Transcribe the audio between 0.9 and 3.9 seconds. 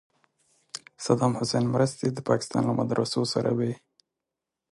صدام حسین مرستې د پاکستان له مدرسو سره وې.